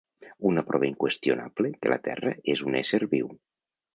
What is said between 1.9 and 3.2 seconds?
la Terra és un ésser